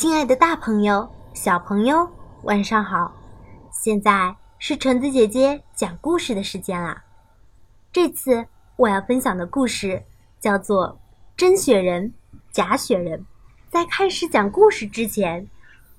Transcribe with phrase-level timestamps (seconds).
[0.00, 2.10] 亲爱的，大朋友、小朋友，
[2.44, 3.14] 晚上好！
[3.70, 7.04] 现在是橙子姐姐讲故事的时间啦。
[7.92, 10.02] 这次我要分享的故事
[10.40, 10.88] 叫做
[11.36, 12.14] 《真雪人，
[12.50, 13.20] 假雪人》。
[13.68, 15.46] 在开始讲故事之前，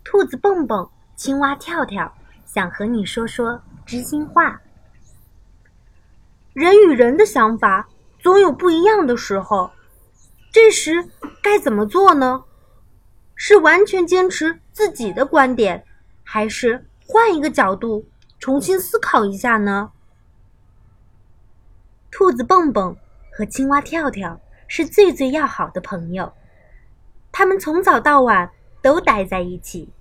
[0.04, 2.12] 兔子蹦蹦、青蛙跳跳
[2.44, 4.60] 想和你说说知心话。
[6.54, 7.88] 人与人的想法
[8.20, 9.70] 总有不一样的时候，
[10.52, 11.08] 这时
[11.44, 12.46] 该怎么做呢？
[13.44, 15.84] 是完全坚持自己的观点，
[16.24, 18.06] 还是换一个角度
[18.38, 19.92] 重新思考一下呢？
[22.12, 22.96] 兔子蹦蹦
[23.32, 26.32] 和青蛙跳跳是最最要好的朋友，
[27.32, 29.92] 他们从早到晚都待在一起，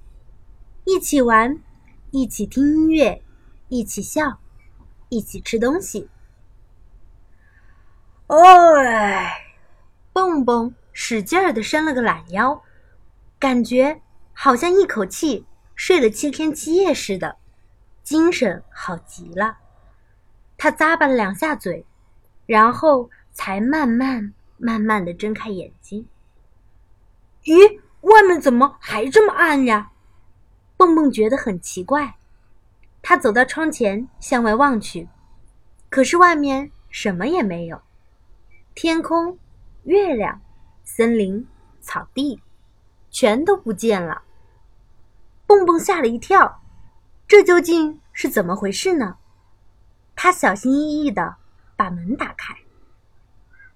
[0.85, 1.59] 一起玩，
[2.11, 3.23] 一起听音乐，
[3.69, 4.39] 一起笑，
[5.09, 6.11] 一起吃东西。
[8.27, 9.33] 哎，
[10.13, 12.63] 蹦蹦使劲儿的伸了个懒腰。
[13.41, 14.03] 感觉
[14.35, 17.39] 好像一口气睡了七天七夜似的，
[18.03, 19.57] 精神好极了。
[20.59, 21.87] 他咂巴了两下嘴，
[22.45, 26.07] 然后才慢慢慢慢的睁开眼睛。
[27.45, 29.91] 咦，外面怎么还这么暗呀？
[30.77, 32.17] 蹦蹦觉得很奇怪。
[33.01, 35.09] 他走到窗前向外望去，
[35.89, 37.81] 可是外面什么也没有，
[38.75, 39.39] 天空、
[39.85, 40.43] 月亮、
[40.85, 41.49] 森林、
[41.81, 42.43] 草地。
[43.11, 44.23] 全都不见了，
[45.47, 46.63] 蹦蹦吓了一跳，
[47.27, 49.17] 这究竟是怎么回事呢？
[50.15, 51.37] 他小心翼翼的
[51.77, 52.55] 把门打开，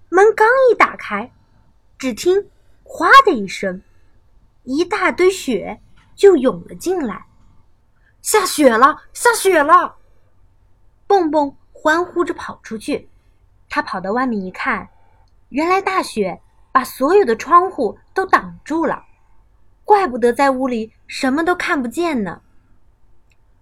[0.09, 1.33] 门刚一打开，
[1.99, 2.51] 只听
[2.85, 3.83] “哗”的一声，
[4.63, 5.81] 一大堆雪
[6.15, 7.27] 就涌了进来，
[8.23, 9.97] 下雪了，下雪了！
[11.07, 13.09] 蹦蹦欢呼着跑出去，
[13.69, 14.91] 他跑到外面一看，
[15.49, 16.41] 原来大雪
[16.71, 19.05] 把所有的窗户都挡住了。
[19.85, 22.41] 怪不得在屋里什么都看不见呢。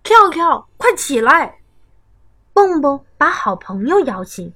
[0.03, 1.61] 跳跳，快起来！
[2.53, 4.55] 蹦蹦把好朋友摇醒。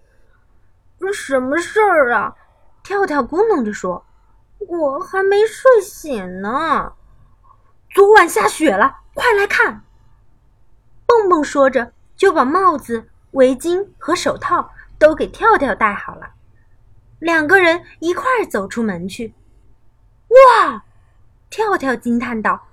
[1.12, 2.34] 什么事儿啊？
[2.82, 4.04] 跳跳咕哝着说
[4.58, 6.92] ：“我还没睡醒呢。”
[7.94, 9.82] 昨晚下雪了，快来看！
[11.06, 16.32] 蹦蹦说着，就把帽子、围巾和手套都给跳跳戴好了。
[17.18, 19.34] 两个人一块儿走出门去。
[20.28, 20.84] 哇！
[21.48, 22.66] 跳跳惊叹道：“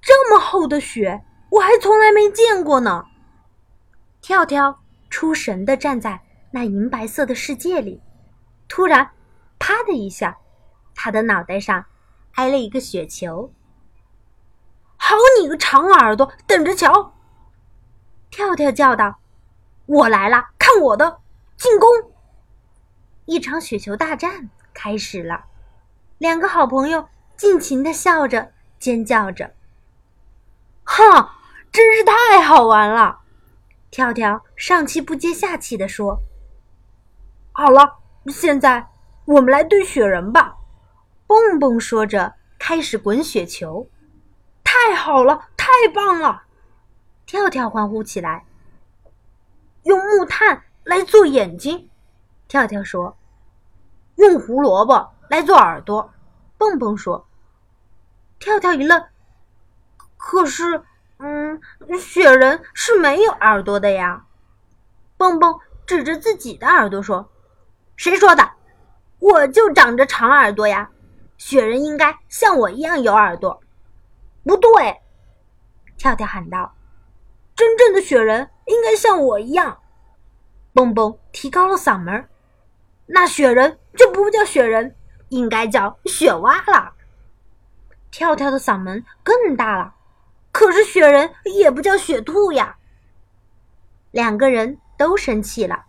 [0.00, 3.06] 这么厚的雪，我还从来没见过呢。”
[4.20, 6.20] 跳跳出神的站在
[6.50, 8.02] 那银白色的世界里，
[8.68, 9.10] 突然，
[9.58, 10.38] 啪的一下，
[10.94, 11.86] 他的脑袋上
[12.34, 13.52] 挨了一个雪球。
[14.96, 17.14] “好你个长耳朵，等着瞧！”
[18.30, 19.18] 跳跳叫道
[19.86, 21.20] ，“我来了，看我的
[21.56, 21.88] 进攻！”
[23.24, 25.46] 一场雪球大战开始了，
[26.18, 27.08] 两个好朋友。
[27.40, 29.54] 尽情的笑着，尖叫着，
[30.84, 31.38] 哈，
[31.72, 33.20] 真是太好玩了！
[33.90, 36.20] 跳跳上气不接下气地说
[37.52, 37.96] ：“好了，
[38.26, 38.86] 现在
[39.24, 40.54] 我们来堆雪人吧。”
[41.26, 43.88] 蹦蹦说着，开始滚雪球。
[44.62, 46.42] 太好了，太棒了！
[47.24, 48.44] 跳跳欢呼起来。
[49.84, 51.88] 用木炭来做眼睛，
[52.48, 53.16] 跳跳说
[54.16, 56.12] ：“用胡萝卜来做耳朵。”
[56.58, 57.26] 蹦蹦说。
[58.40, 59.04] 跳跳一愣，
[60.16, 60.82] 可是，
[61.18, 61.60] 嗯，
[62.00, 64.24] 雪人是没有耳朵的呀。
[65.18, 67.30] 蹦蹦指着自己的耳朵说
[67.96, 68.52] ：“谁说的？
[69.18, 70.90] 我就长着长耳朵呀！
[71.36, 73.60] 雪人应该像我一样有耳朵。”
[74.42, 75.02] 不对，
[75.98, 76.74] 跳跳喊道
[77.54, 79.82] ：“真正的雪人应该像我一样。”
[80.72, 82.26] 蹦蹦提高了嗓门
[83.04, 84.96] ：“那雪人就不叫雪人，
[85.28, 86.94] 应该叫雪蛙了。”
[88.10, 89.94] 跳跳的嗓门更大了，
[90.52, 92.76] 可是雪人也不叫雪兔呀。
[94.10, 95.84] 两个人都生气了，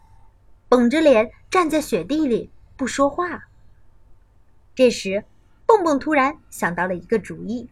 [0.70, 3.46] 绷着脸站在雪地里不说话。
[4.76, 5.26] 这时，
[5.66, 7.70] 蹦蹦突然想到了一个主意：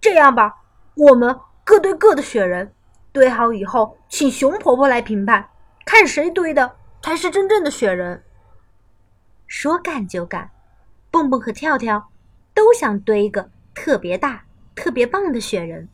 [0.00, 0.62] 这样吧，
[0.94, 2.72] 我们各堆各的雪人，
[3.12, 5.48] 堆好以后，请熊婆婆来评判，
[5.84, 8.22] 看谁堆的才是真正的雪人。
[9.48, 10.50] 说干就干，
[11.10, 12.10] 蹦蹦和跳跳。
[12.56, 15.90] 都想堆一个特别大、特别棒的雪人，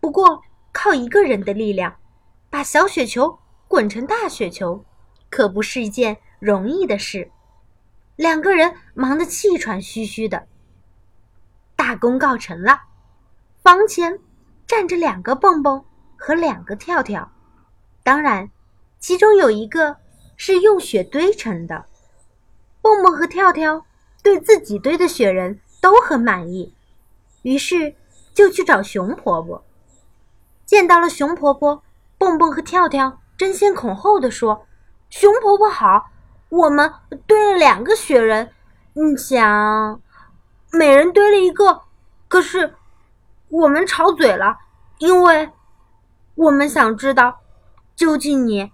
[0.00, 1.96] 不过靠一个人的力量，
[2.50, 4.84] 把小雪球滚成大雪球，
[5.30, 7.30] 可不是一件容易的事。
[8.16, 10.46] 两个人忙得气喘吁吁的。
[11.74, 12.82] 大功告成了，
[13.62, 14.18] 房前
[14.66, 15.82] 站着两个蹦蹦
[16.18, 17.32] 和两个跳跳，
[18.02, 18.50] 当然，
[18.98, 19.96] 其中有一个
[20.36, 21.86] 是用雪堆成的。
[22.82, 23.86] 蹦蹦和跳跳
[24.22, 25.58] 对自己堆的雪人。
[25.88, 26.74] 都很满意，
[27.40, 27.94] 于是
[28.34, 29.64] 就去找熊婆婆。
[30.66, 31.82] 见到了熊婆婆，
[32.18, 34.66] 蹦蹦和跳跳争先恐后的说
[35.08, 36.10] ：“熊婆婆好，
[36.50, 36.92] 我们
[37.26, 38.52] 堆了两个雪人，
[38.92, 40.02] 你想，
[40.70, 41.80] 每人堆了一个，
[42.28, 42.74] 可是
[43.48, 44.58] 我们吵嘴了，
[44.98, 45.48] 因为
[46.34, 47.40] 我们想知道，
[47.96, 48.70] 究竟你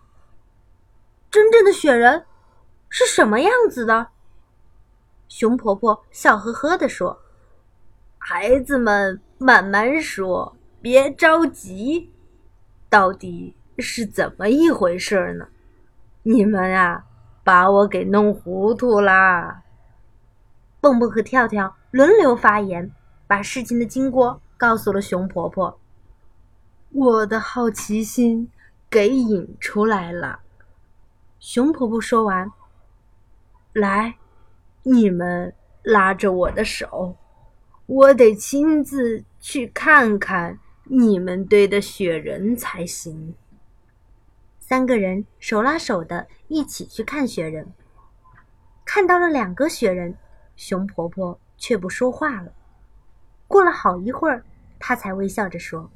[1.30, 2.26] 真正的雪人
[2.88, 4.08] 是什么样子的。”
[5.28, 7.20] 熊婆婆笑呵呵地说
[8.18, 12.12] ：“孩子们，慢慢说。”别着急，
[12.90, 15.46] 到底是怎么一回事呢？
[16.22, 17.06] 你们啊，
[17.42, 19.62] 把我给弄糊涂啦！
[20.82, 22.92] 蹦蹦和跳跳轮流发言，
[23.26, 25.80] 把事情的经过告诉了熊婆婆。
[26.90, 28.50] 我的好奇心
[28.90, 30.40] 给引出来了。
[31.38, 32.52] 熊婆婆说完，
[33.72, 34.16] 来，
[34.84, 35.52] 你们
[35.82, 37.16] 拉着我的手，
[37.86, 40.60] 我得亲自去看看。
[40.86, 43.34] 你们堆的雪人才行。
[44.60, 47.72] 三个人手拉手的一起去看雪人，
[48.84, 50.14] 看到了两个雪人，
[50.56, 52.52] 熊婆婆却不说话了。
[53.48, 54.44] 过了好一会儿，
[54.78, 55.90] 她才微笑着说：“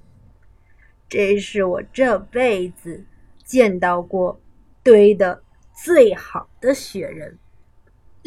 [1.07, 3.05] 这是我这辈子
[3.45, 4.41] 见到过
[4.83, 5.43] 堆的
[5.75, 7.39] 最好的雪人，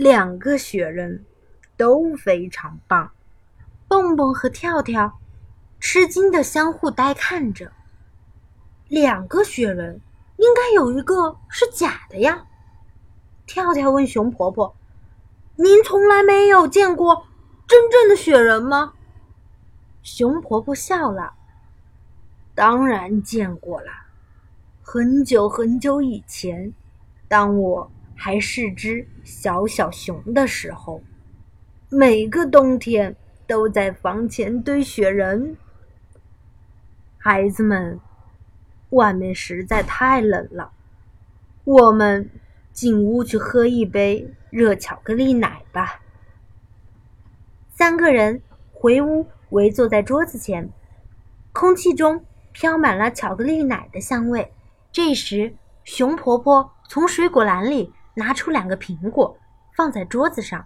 [0.01, 1.25] 两个雪人
[1.77, 3.11] 都非常棒。”
[3.87, 5.19] 蹦蹦和跳跳。
[5.79, 7.71] 吃惊的相互呆看着，
[8.87, 9.99] 两个雪人
[10.37, 12.45] 应该有一个是假的呀。
[13.47, 14.75] 跳跳问熊婆婆
[15.57, 17.25] ：“您从来没有见过
[17.67, 18.93] 真正的雪人吗？”
[20.03, 21.33] 熊婆婆笑了
[22.53, 23.91] ：“当然见过了，
[24.83, 26.71] 很久很久以前，
[27.27, 27.91] 当我
[28.23, 31.01] 还是只小小熊的时候，
[31.89, 33.15] 每个冬天
[33.47, 35.57] 都在房前堆雪人。”
[37.17, 37.99] 孩子们，
[38.91, 40.71] 外面实在太冷了，
[41.63, 42.29] 我们
[42.71, 45.99] 进屋去喝一杯热巧克力奶吧。
[47.73, 50.69] 三个人回屋，围坐在桌子前，
[51.51, 54.53] 空气中飘满了巧克力奶的香味。
[54.91, 59.37] 这时，熊婆婆从水果篮里拿出两个苹果，
[59.75, 60.65] 放在桌子上，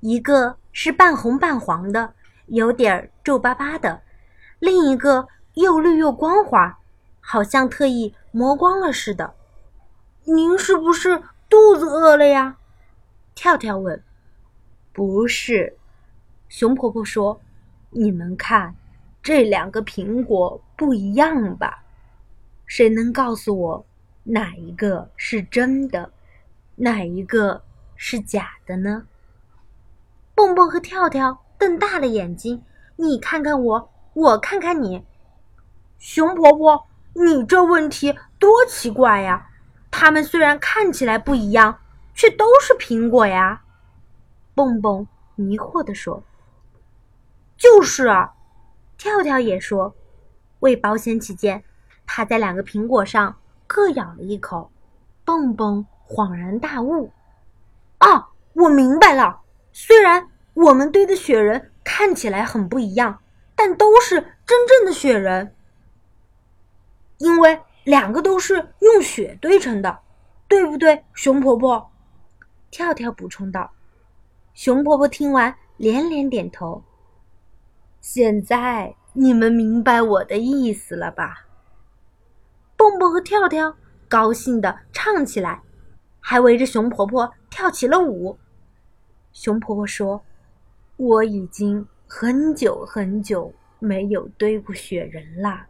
[0.00, 2.14] 一个是半红半黄的，
[2.46, 4.02] 有点皱巴巴的，
[4.58, 5.28] 另一个。
[5.54, 6.80] 又绿又光滑，
[7.20, 9.34] 好像特意磨光了似的。
[10.24, 12.56] 您是不是肚子饿了呀？
[13.36, 14.02] 跳跳问。
[14.92, 15.76] 不是，
[16.48, 17.40] 熊婆婆说
[17.90, 18.74] ：“你们看，
[19.22, 21.84] 这两个苹果不一样吧？
[22.66, 23.86] 谁能告诉我
[24.24, 26.10] 哪一个是真的，
[26.76, 27.62] 哪一个
[27.96, 29.06] 是假的呢？”
[30.34, 32.64] 蹦蹦和跳跳瞪大了眼睛，
[32.96, 35.04] 你看看我，我看看你。
[35.98, 39.48] 熊婆婆，你这问题多奇怪呀！
[39.90, 41.78] 它们虽然看起来不一样，
[42.14, 43.62] 却都是苹果呀。
[44.54, 45.06] 蹦蹦
[45.36, 46.22] 迷惑地说
[47.56, 48.34] ：“就是啊。”
[48.98, 49.94] 跳跳也说
[50.60, 51.62] ：“为保险起见，
[52.04, 53.36] 他在两个苹果上
[53.66, 54.70] 各咬了一口。”
[55.24, 57.10] 蹦蹦恍然大悟
[57.98, 59.40] ：“啊，我明白了！
[59.72, 63.20] 虽然我们堆的雪人看起来很不一样，
[63.56, 65.54] 但都是真正的雪人。”
[67.18, 70.00] 因为两个都是用雪堆成的，
[70.48, 71.90] 对不对，熊婆婆？
[72.70, 73.70] 跳跳补充道。
[74.52, 76.82] 熊婆婆听完连连点头。
[78.00, 81.46] 现在你们明白我的意思了吧？
[82.76, 83.74] 蹦蹦和跳跳
[84.08, 85.62] 高兴的唱起来，
[86.26, 88.38] 还围着熊婆婆跳起了舞。
[89.34, 90.24] 熊婆婆说
[90.96, 95.66] ：“我已经很久很久没有堆过雪人了。”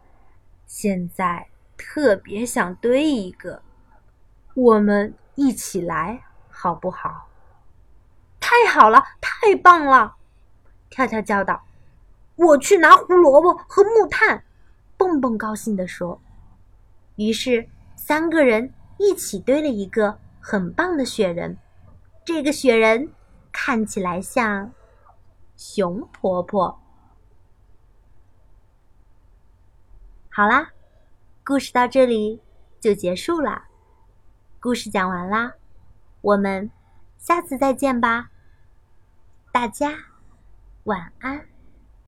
[0.65, 1.45] 现在
[1.75, 3.61] 特别想堆一个，
[4.53, 7.27] 我们一起来好不好？
[8.39, 10.15] 太好了，太棒了！
[10.89, 11.65] 跳跳叫道
[12.37, 14.41] ：“我去拿胡萝卜和木炭。”
[14.95, 16.21] 蹦蹦高兴地说。
[17.17, 21.57] 于是三个人一起堆了一个很棒的雪人。
[22.23, 23.11] 这个雪人
[23.51, 24.71] 看起来像
[25.57, 26.79] 熊婆婆。
[30.29, 30.69] 好啦，
[31.43, 32.43] 故事到这里
[32.79, 33.67] 就结束啦。
[34.59, 35.53] 故事讲完啦，
[36.21, 36.69] 我们
[37.17, 38.29] 下次再见吧。
[39.51, 39.97] 大家
[40.83, 41.54] 晚安。